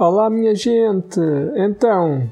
Olá, 0.00 0.30
minha 0.30 0.54
gente! 0.54 1.18
Então, 1.56 2.30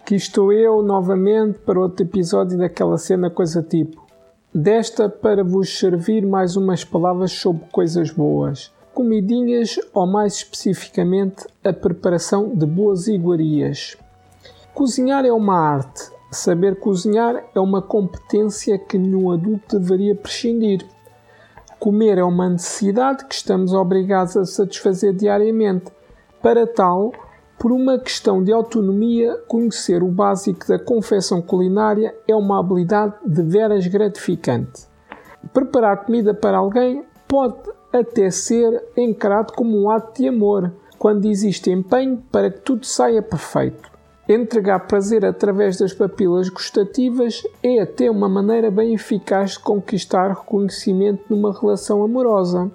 aqui 0.00 0.16
estou 0.16 0.52
eu 0.52 0.82
novamente 0.82 1.60
para 1.60 1.78
outro 1.78 2.04
episódio 2.04 2.58
daquela 2.58 2.98
cena 2.98 3.30
coisa 3.30 3.62
tipo. 3.62 4.04
Desta 4.52 5.08
para 5.08 5.44
vos 5.44 5.78
servir 5.78 6.26
mais 6.26 6.56
umas 6.56 6.82
palavras 6.82 7.30
sobre 7.30 7.66
coisas 7.70 8.10
boas. 8.10 8.72
Comidinhas 8.92 9.78
ou 9.92 10.08
mais 10.08 10.38
especificamente 10.38 11.46
a 11.62 11.72
preparação 11.72 12.48
de 12.48 12.66
boas 12.66 13.06
iguarias. 13.06 13.96
Cozinhar 14.74 15.24
é 15.24 15.32
uma 15.32 15.56
arte. 15.56 16.10
Saber 16.32 16.80
cozinhar 16.80 17.44
é 17.54 17.60
uma 17.60 17.80
competência 17.80 18.76
que 18.76 18.98
nenhum 18.98 19.30
adulto 19.30 19.78
deveria 19.78 20.16
prescindir. 20.16 20.84
Comer 21.78 22.18
é 22.18 22.24
uma 22.24 22.50
necessidade 22.50 23.24
que 23.26 23.36
estamos 23.36 23.72
obrigados 23.72 24.36
a 24.36 24.44
satisfazer 24.44 25.12
diariamente 25.12 25.92
para 26.44 26.66
tal, 26.66 27.10
por 27.58 27.72
uma 27.72 27.98
questão 27.98 28.44
de 28.44 28.52
autonomia, 28.52 29.34
conhecer 29.48 30.02
o 30.02 30.08
básico 30.08 30.68
da 30.68 30.78
confecção 30.78 31.40
culinária 31.40 32.14
é 32.28 32.36
uma 32.36 32.60
habilidade 32.60 33.14
de 33.24 33.42
veras 33.42 33.86
gratificante. 33.86 34.82
Preparar 35.54 36.04
comida 36.04 36.34
para 36.34 36.58
alguém 36.58 37.02
pode 37.26 37.56
até 37.90 38.28
ser 38.28 38.84
encarado 38.94 39.54
como 39.54 39.84
um 39.84 39.88
ato 39.88 40.20
de 40.20 40.28
amor, 40.28 40.70
quando 40.98 41.24
existe 41.24 41.70
empenho 41.70 42.22
para 42.30 42.50
que 42.50 42.60
tudo 42.60 42.84
saia 42.84 43.22
perfeito. 43.22 43.90
Entregar 44.28 44.80
prazer 44.80 45.24
através 45.24 45.78
das 45.78 45.94
papilas 45.94 46.50
gustativas 46.50 47.42
é 47.62 47.80
até 47.80 48.10
uma 48.10 48.28
maneira 48.28 48.70
bem 48.70 48.92
eficaz 48.92 49.52
de 49.52 49.60
conquistar 49.60 50.28
reconhecimento 50.28 51.24
numa 51.30 51.58
relação 51.58 52.02
amorosa 52.02 52.70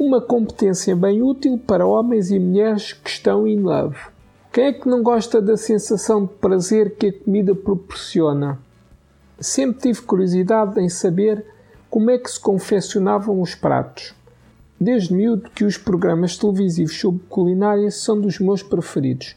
uma 0.00 0.18
competência 0.18 0.96
bem 0.96 1.22
útil 1.22 1.58
para 1.58 1.86
homens 1.86 2.30
e 2.30 2.38
mulheres 2.38 2.94
que 2.94 3.10
estão 3.10 3.46
in 3.46 3.60
love. 3.60 3.98
Quem 4.50 4.64
é 4.64 4.72
que 4.72 4.88
não 4.88 5.02
gosta 5.02 5.42
da 5.42 5.58
sensação 5.58 6.24
de 6.24 6.32
prazer 6.32 6.96
que 6.96 7.08
a 7.08 7.12
comida 7.12 7.54
proporciona? 7.54 8.58
Sempre 9.38 9.82
tive 9.82 10.00
curiosidade 10.00 10.80
em 10.80 10.88
saber 10.88 11.44
como 11.90 12.10
é 12.10 12.16
que 12.16 12.30
se 12.30 12.40
confeccionavam 12.40 13.42
os 13.42 13.54
pratos. 13.54 14.14
Desde 14.80 15.12
miúdo 15.12 15.50
que 15.50 15.64
os 15.64 15.76
programas 15.76 16.34
televisivos 16.34 16.98
sobre 16.98 17.20
culinária 17.28 17.90
são 17.90 18.18
dos 18.18 18.38
meus 18.38 18.62
preferidos. 18.62 19.36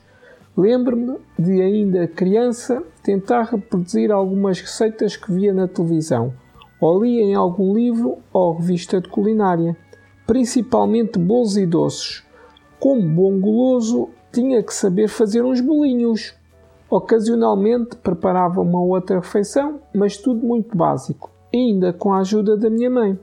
Lembro-me 0.55 1.17
de, 1.37 1.61
ainda 1.61 2.07
criança, 2.07 2.81
tentar 3.03 3.49
reproduzir 3.51 4.13
algumas 4.13 4.61
receitas 4.61 5.17
que 5.17 5.29
via 5.29 5.53
na 5.53 5.67
televisão, 5.67 6.33
ou 6.79 7.03
li 7.03 7.19
em 7.19 7.35
algum 7.35 7.75
livro 7.75 8.19
ou 8.31 8.55
revista 8.55 9.01
de 9.01 9.09
culinária 9.09 9.75
principalmente 10.25 11.19
bolos 11.19 11.57
e 11.57 11.65
doces. 11.65 12.23
Como 12.79 13.01
bom 13.01 13.39
goloso, 13.39 14.09
tinha 14.31 14.61
que 14.63 14.73
saber 14.73 15.07
fazer 15.07 15.43
uns 15.43 15.61
bolinhos. 15.61 16.33
Ocasionalmente 16.89 17.95
preparava 17.97 18.61
uma 18.61 18.81
outra 18.81 19.19
refeição, 19.19 19.79
mas 19.93 20.17
tudo 20.17 20.45
muito 20.45 20.75
básico, 20.75 21.31
ainda 21.53 21.93
com 21.93 22.13
a 22.13 22.19
ajuda 22.19 22.57
da 22.57 22.69
minha 22.69 22.89
mãe. 22.89 23.19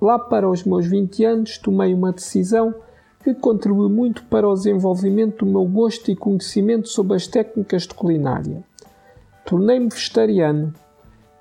Lá 0.00 0.18
para 0.18 0.48
os 0.48 0.64
meus 0.64 0.86
20 0.86 1.24
anos, 1.24 1.58
tomei 1.58 1.94
uma 1.94 2.12
decisão 2.12 2.74
que 3.22 3.34
contribuiu 3.34 3.88
muito 3.88 4.22
para 4.24 4.46
o 4.46 4.52
desenvolvimento 4.52 5.44
do 5.44 5.50
meu 5.50 5.64
gosto 5.64 6.10
e 6.10 6.16
conhecimento 6.16 6.88
sobre 6.88 7.16
as 7.16 7.26
técnicas 7.26 7.84
de 7.84 7.94
culinária. 7.94 8.62
Tornei-me 9.46 9.88
vegetariano. 9.88 10.74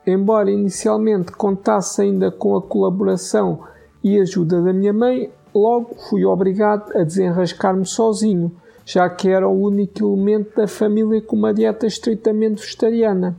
Embora 0.05 0.51
inicialmente 0.51 1.31
contasse 1.31 2.01
ainda 2.01 2.31
com 2.31 2.55
a 2.55 2.61
colaboração 2.61 3.63
e 4.03 4.19
ajuda 4.19 4.61
da 4.61 4.73
minha 4.73 4.91
mãe, 4.91 5.31
logo 5.53 5.95
fui 6.09 6.25
obrigado 6.25 6.95
a 6.97 7.03
desenrascar-me 7.03 7.85
sozinho, 7.85 8.51
já 8.85 9.09
que 9.09 9.29
era 9.29 9.47
o 9.47 9.61
único 9.61 9.99
elemento 9.99 10.55
da 10.57 10.67
família 10.67 11.21
com 11.21 11.35
uma 11.35 11.53
dieta 11.53 11.87
estritamente 11.87 12.61
vegetariana. 12.61 13.35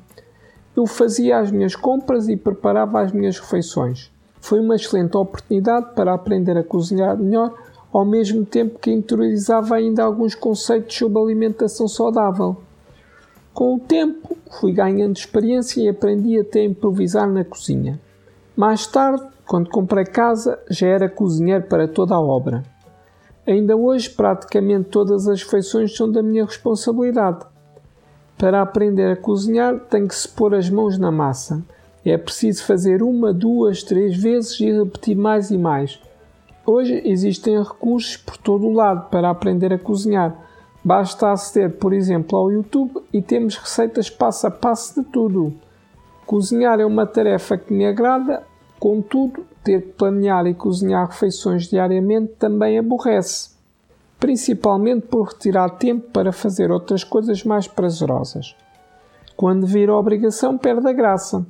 Eu 0.77 0.87
fazia 0.87 1.39
as 1.39 1.51
minhas 1.51 1.77
compras 1.77 2.29
e 2.29 2.37
preparava 2.37 3.01
as 3.01 3.13
minhas 3.13 3.39
refeições. 3.39 4.11
Foi 4.41 4.59
uma 4.61 4.77
excelente 4.77 5.17
oportunidade 5.17 5.95
para 5.95 6.15
aprender 6.15 6.57
a 6.57 6.65
cozinhar 6.65 7.17
melhor, 7.17 7.55
ao 7.93 8.05
mesmo 8.05 8.45
tempo 8.45 8.79
que 8.79 8.91
interiorizava 8.91 9.77
ainda 9.77 10.03
alguns 10.03 10.35
conceitos 10.35 10.97
sobre 10.97 11.21
alimentação 11.21 11.87
saudável. 11.87 12.57
Com 13.53 13.77
o 13.77 13.79
tempo, 13.79 14.37
fui 14.59 14.73
ganhando 14.73 15.17
experiência 15.17 15.81
e 15.81 15.89
aprendi 15.89 16.41
até 16.41 16.61
a 16.61 16.65
improvisar 16.65 17.31
na 17.31 17.45
cozinha. 17.45 18.01
Mais 18.57 18.85
tarde, 18.87 19.25
quando 19.47 19.71
comprei 19.71 20.05
casa, 20.05 20.59
já 20.71 20.87
era 20.87 21.09
cozinheiro 21.09 21.65
para 21.65 21.87
toda 21.87 22.15
a 22.15 22.21
obra. 22.21 22.63
Ainda 23.47 23.77
hoje, 23.77 24.09
praticamente 24.09 24.89
todas 24.89 25.29
as 25.29 25.43
refeições 25.43 25.95
são 25.95 26.11
da 26.11 26.23
minha 26.23 26.45
responsabilidade. 26.45 27.45
Para 28.39 28.63
aprender 28.63 29.13
a 29.13 29.17
cozinhar, 29.17 29.79
tem 29.81 30.07
que 30.07 30.15
se 30.15 30.29
pôr 30.29 30.55
as 30.55 30.71
mãos 30.71 30.99
na 30.99 31.13
massa. 31.13 31.63
É 32.05 32.17
preciso 32.17 32.65
fazer 32.65 33.03
uma, 33.03 33.33
duas, 33.33 33.83
três 33.83 34.17
vezes 34.17 34.59
e 34.61 34.71
repetir 34.71 35.17
mais 35.17 35.51
e 35.51 35.59
mais. 35.59 36.01
Hoje 36.67 37.03
existem 37.05 37.63
recursos 37.63 38.17
por 38.17 38.39
todo 38.39 38.67
o 38.67 38.73
lado 38.73 39.11
para 39.11 39.29
aprender 39.29 39.73
a 39.73 39.79
cozinhar. 39.79 40.35
Basta 40.83 41.31
aceder, 41.31 41.77
por 41.77 41.93
exemplo, 41.93 42.39
ao 42.39 42.51
YouTube 42.51 43.03
e 43.13 43.21
temos 43.21 43.57
receitas 43.57 44.09
passo 44.09 44.47
a 44.47 44.51
passo 44.51 45.03
de 45.03 45.09
tudo. 45.09 45.53
Cozinhar 46.27 46.81
é 46.81 46.87
uma 46.87 47.07
tarefa 47.07 47.57
que 47.57 47.73
me 47.73 47.87
agrada, 47.87 48.43
Contudo, 48.85 49.47
ter 49.65 49.81
que 49.81 49.93
planear 49.93 50.47
e 50.47 50.53
cozinhar 50.53 51.09
refeições 51.09 51.69
diariamente 51.69 52.35
também 52.39 52.79
aborrece, 52.79 53.53
principalmente 54.21 55.07
por 55.07 55.29
retirar 55.29 55.71
tempo 55.71 56.11
para 56.11 56.31
fazer 56.33 56.71
outras 56.71 57.03
coisas 57.03 57.45
mais 57.45 57.67
prazerosas. 57.67 58.55
Quando 59.39 59.67
vir 59.67 59.89
a 59.89 59.97
obrigação, 59.97 60.59
perde 60.59 60.87
a 60.87 60.93
graça. 60.93 61.47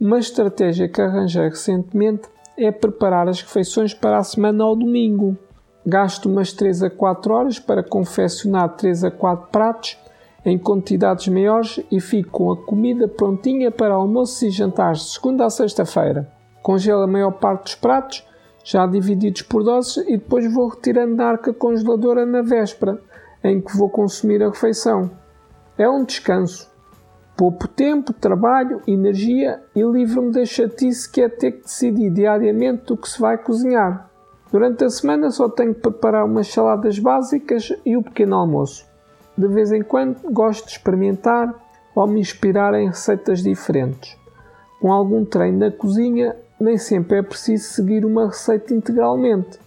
Uma 0.00 0.20
estratégia 0.20 0.88
que 0.88 1.02
arranjei 1.02 1.48
recentemente 1.48 2.28
é 2.56 2.70
preparar 2.70 3.28
as 3.28 3.42
refeições 3.42 3.92
para 3.92 4.18
a 4.18 4.22
semana 4.22 4.62
ao 4.62 4.76
domingo. 4.76 5.36
Gasto 5.84 6.26
umas 6.26 6.52
3 6.52 6.84
a 6.84 6.90
4 6.90 7.34
horas 7.34 7.58
para 7.58 7.82
confeccionar 7.82 8.76
3 8.76 9.02
a 9.02 9.10
4 9.10 9.48
pratos 9.50 9.98
em 10.44 10.56
quantidades 10.56 11.26
maiores 11.26 11.80
e 11.90 12.00
fico 12.00 12.30
com 12.30 12.52
a 12.52 12.56
comida 12.56 13.08
prontinha 13.08 13.68
para 13.68 13.94
almoços 13.94 14.42
e 14.42 14.50
jantares 14.50 15.00
de 15.00 15.10
segunda 15.10 15.44
a 15.44 15.50
sexta-feira. 15.50 16.37
Congelo 16.62 17.02
a 17.02 17.06
maior 17.06 17.32
parte 17.32 17.64
dos 17.64 17.74
pratos, 17.74 18.26
já 18.64 18.86
divididos 18.86 19.42
por 19.42 19.64
doses, 19.64 19.96
e 20.08 20.16
depois 20.16 20.52
vou 20.52 20.68
retirando 20.68 21.16
da 21.16 21.26
arca 21.26 21.52
congeladora 21.52 22.26
na 22.26 22.42
véspera, 22.42 23.00
em 23.42 23.60
que 23.60 23.76
vou 23.76 23.88
consumir 23.88 24.42
a 24.42 24.48
refeição. 24.48 25.10
É 25.76 25.88
um 25.88 26.04
descanso. 26.04 26.68
Poupo 27.36 27.68
tempo, 27.68 28.12
trabalho, 28.12 28.82
energia 28.86 29.62
e 29.74 29.80
livro-me 29.80 30.32
da 30.32 30.44
chatice 30.44 31.10
que 31.10 31.22
é 31.22 31.28
ter 31.28 31.52
que 31.52 31.62
decidir 31.62 32.10
diariamente 32.10 32.92
o 32.92 32.96
que 32.96 33.08
se 33.08 33.20
vai 33.20 33.38
cozinhar. 33.38 34.10
Durante 34.50 34.82
a 34.84 34.90
semana 34.90 35.30
só 35.30 35.48
tenho 35.48 35.74
que 35.74 35.82
preparar 35.82 36.24
umas 36.24 36.48
saladas 36.48 36.98
básicas 36.98 37.72
e 37.86 37.96
o 37.96 38.02
pequeno 38.02 38.34
almoço. 38.34 38.86
De 39.36 39.46
vez 39.46 39.70
em 39.70 39.82
quando 39.82 40.20
gosto 40.32 40.66
de 40.66 40.72
experimentar 40.72 41.54
ou 41.94 42.06
me 42.06 42.18
inspirar 42.18 42.74
em 42.74 42.88
receitas 42.88 43.42
diferentes. 43.42 44.16
Com 44.80 44.92
algum 44.92 45.24
treino 45.24 45.58
na 45.58 45.70
cozinha, 45.70 46.34
nem 46.60 46.76
sempre 46.76 47.18
é 47.18 47.22
preciso 47.22 47.64
seguir 47.64 48.04
uma 48.04 48.26
receita 48.26 48.74
integralmente. 48.74 49.58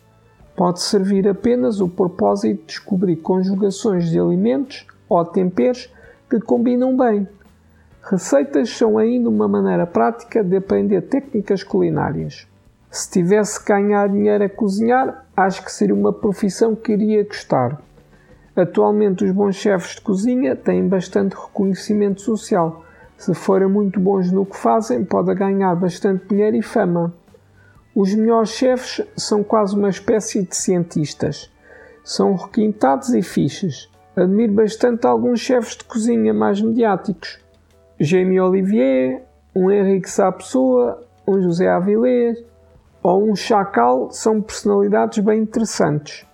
Pode 0.56 0.82
servir 0.82 1.28
apenas 1.28 1.80
o 1.80 1.88
propósito 1.88 2.60
de 2.60 2.68
descobrir 2.68 3.16
conjugações 3.18 4.10
de 4.10 4.20
alimentos 4.20 4.86
ou 5.08 5.24
temperos 5.24 5.90
que 6.30 6.40
combinam 6.40 6.96
bem. 6.96 7.28
Receitas 8.04 8.70
são 8.70 8.98
ainda 8.98 9.30
uma 9.30 9.48
maneira 9.48 9.88
prática 9.88 10.44
de 10.44 10.58
aprender 10.58 11.02
técnicas 11.04 11.64
culinárias. 11.64 12.48
Se 12.90 13.10
tivesse 13.10 13.60
que 13.60 13.72
ganhar 13.72 14.10
dinheiro 14.10 14.44
a 14.44 14.50
cozinhar, 14.50 15.26
acho 15.38 15.64
que 15.64 15.72
seria 15.72 15.96
uma 15.96 16.12
profissão 16.12 16.76
que 16.76 16.92
iria 16.92 17.24
gostar. 17.24 17.82
Atualmente, 18.54 19.24
os 19.24 19.32
bons 19.32 19.56
chefes 19.56 19.96
de 19.96 20.02
cozinha 20.02 20.58
têm 20.58 20.88
bastante 20.88 21.34
reconhecimento 21.36 22.22
social 22.22 22.84
se 23.22 23.36
forem 23.36 23.68
muito 23.68 24.00
bons 24.00 24.32
no 24.32 24.44
que 24.48 24.58
fazem, 24.58 25.06
podem 25.06 25.36
ganhar 25.36 25.76
bastante 25.76 26.26
dinheiro 26.28 26.58
e 26.58 26.64
fama. 26.64 27.14
Os 27.94 28.16
melhores 28.16 28.50
chefes 28.50 29.06
são 29.16 29.44
quase 29.44 29.76
uma 29.76 29.90
espécie 29.90 30.42
de 30.42 30.56
cientistas. 30.56 31.52
São 32.04 32.34
requintados 32.34 33.14
e 33.14 33.22
fixes. 33.22 33.88
Admiro 34.16 34.54
bastante 34.54 35.06
alguns 35.06 35.40
chefes 35.40 35.76
de 35.76 35.84
cozinha 35.84 36.34
mais 36.34 36.60
mediáticos. 36.64 37.40
Jamie 38.00 38.42
Olivier, 38.42 39.24
um 39.56 39.70
Henrique 39.70 40.10
Sapessoa, 40.10 41.04
um 41.28 41.40
José 41.40 41.70
Avilés 41.70 42.44
ou 43.04 43.30
um 43.30 43.36
Chacal 43.36 44.10
são 44.10 44.42
personalidades 44.42 45.24
bem 45.24 45.44
interessantes. 45.44 46.26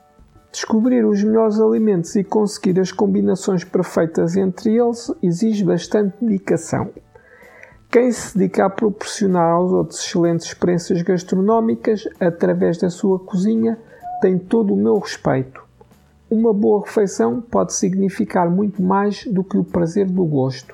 Descobrir 0.57 1.05
os 1.05 1.23
melhores 1.23 1.59
alimentos 1.59 2.15
e 2.15 2.23
conseguir 2.23 2.79
as 2.79 2.91
combinações 2.91 3.63
perfeitas 3.63 4.35
entre 4.35 4.75
eles 4.75 5.13
exige 5.21 5.63
bastante 5.63 6.15
dedicação. 6.19 6.89
Quem 7.91 8.11
se 8.11 8.35
dedica 8.35 8.65
a 8.65 8.69
proporcionar 8.71 9.51
aos 9.51 9.71
outros 9.71 9.99
excelentes 9.99 10.47
experiências 10.47 11.03
gastronómicas 11.03 12.09
através 12.19 12.79
da 12.79 12.89
sua 12.89 13.19
cozinha 13.19 13.77
tem 14.19 14.39
todo 14.39 14.73
o 14.73 14.77
meu 14.77 14.97
respeito. 14.97 15.61
uma 16.27 16.51
boa 16.51 16.83
refeição 16.83 17.39
pode 17.39 17.75
significar 17.75 18.49
muito 18.49 18.81
mais 18.81 19.27
do 19.27 19.43
que 19.43 19.59
o 19.59 19.63
prazer 19.63 20.07
do 20.07 20.25
gosto. 20.25 20.73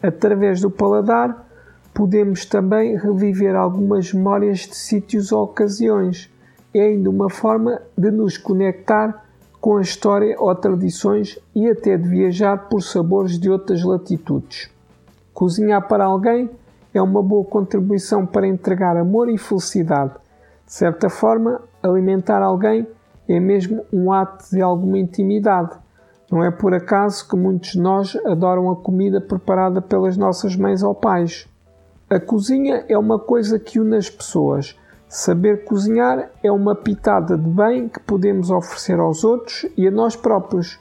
Através 0.00 0.60
do 0.60 0.70
paladar, 0.70 1.48
podemos 1.92 2.44
também 2.46 2.96
reviver 2.96 3.56
algumas 3.56 4.12
memórias 4.12 4.60
de 4.60 4.76
sítios 4.76 5.32
ou 5.32 5.42
ocasiões. 5.42 6.32
É 6.74 6.80
ainda 6.80 7.08
uma 7.08 7.30
forma 7.30 7.80
de 7.96 8.10
nos 8.10 8.36
conectar 8.36 9.24
com 9.60 9.76
a 9.76 9.80
história 9.80 10.36
ou 10.38 10.54
tradições 10.54 11.38
e 11.54 11.70
até 11.70 11.96
de 11.96 12.08
viajar 12.08 12.68
por 12.68 12.82
sabores 12.82 13.38
de 13.38 13.48
outras 13.48 13.82
latitudes. 13.84 14.68
Cozinhar 15.32 15.86
para 15.86 16.04
alguém 16.04 16.50
é 16.92 17.00
uma 17.00 17.22
boa 17.22 17.44
contribuição 17.44 18.26
para 18.26 18.46
entregar 18.46 18.96
amor 18.96 19.28
e 19.28 19.38
felicidade. 19.38 20.14
De 20.66 20.72
certa 20.72 21.08
forma, 21.08 21.60
alimentar 21.82 22.42
alguém 22.42 22.86
é 23.28 23.38
mesmo 23.38 23.86
um 23.92 24.12
ato 24.12 24.44
de 24.50 24.60
alguma 24.60 24.98
intimidade. 24.98 25.78
Não 26.30 26.42
é 26.42 26.50
por 26.50 26.74
acaso 26.74 27.28
que 27.28 27.36
muitos 27.36 27.70
de 27.70 27.80
nós 27.80 28.16
adoram 28.26 28.70
a 28.70 28.76
comida 28.76 29.20
preparada 29.20 29.80
pelas 29.80 30.16
nossas 30.16 30.56
mães 30.56 30.82
ou 30.82 30.94
pais. 30.94 31.48
A 32.10 32.18
cozinha 32.18 32.84
é 32.88 32.98
uma 32.98 33.18
coisa 33.18 33.58
que 33.58 33.78
une 33.78 33.96
as 33.96 34.10
pessoas. 34.10 34.76
Saber 35.08 35.64
cozinhar 35.64 36.30
é 36.42 36.50
uma 36.50 36.74
pitada 36.74 37.36
de 37.36 37.48
bem 37.48 37.88
que 37.88 38.00
podemos 38.00 38.50
oferecer 38.50 38.98
aos 38.98 39.22
outros 39.24 39.66
e 39.76 39.86
a 39.86 39.90
nós 39.90 40.16
próprios. 40.16 40.80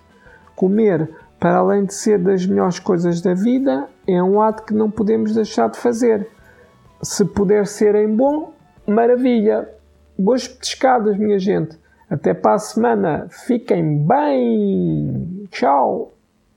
Comer, 0.55 1.09
para 1.39 1.57
além 1.57 1.85
de 1.85 1.93
ser 1.93 2.19
das 2.19 2.45
melhores 2.45 2.79
coisas 2.79 3.21
da 3.21 3.33
vida, 3.33 3.87
é 4.07 4.21
um 4.23 4.41
ato 4.41 4.63
que 4.63 4.73
não 4.73 4.89
podemos 4.89 5.33
deixar 5.33 5.69
de 5.69 5.77
fazer. 5.77 6.27
Se 7.01 7.25
puder 7.25 7.67
ser 7.67 7.95
em 7.95 8.15
bom, 8.15 8.53
maravilha! 8.87 9.69
Boas 10.17 10.47
pescadas, 10.47 11.17
minha 11.17 11.37
gente! 11.37 11.77
Até 12.09 12.33
para 12.33 12.53
a 12.53 12.59
semana. 12.59 13.27
Fiquem 13.29 14.05
bem. 14.05 15.47
Tchau. 15.49 16.13